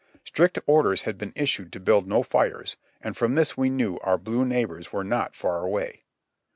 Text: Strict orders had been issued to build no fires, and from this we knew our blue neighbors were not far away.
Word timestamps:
Strict 0.23 0.57
orders 0.65 1.03
had 1.03 1.19
been 1.19 1.31
issued 1.35 1.71
to 1.73 1.79
build 1.79 2.07
no 2.07 2.23
fires, 2.23 2.75
and 3.01 3.15
from 3.15 3.35
this 3.35 3.55
we 3.55 3.69
knew 3.69 3.99
our 3.99 4.17
blue 4.17 4.43
neighbors 4.43 4.91
were 4.91 5.03
not 5.03 5.35
far 5.35 5.61
away. 5.63 6.05